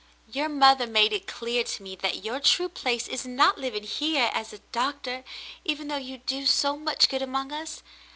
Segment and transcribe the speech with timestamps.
[0.31, 4.31] Your mother made it clear to me that your true place is not living here
[4.33, 5.23] as a doctor,
[5.63, 7.83] even though you do so much good among us.